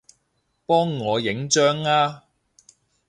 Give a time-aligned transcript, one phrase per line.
[0.65, 2.23] 幫我影張吖